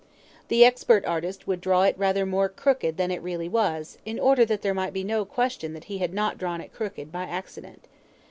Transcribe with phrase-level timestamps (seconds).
[0.47, 4.43] The expert artist would draw it rather more crooked than it really was, in order
[4.45, 7.87] that there might be no question that he had not drawn it crooked by accident.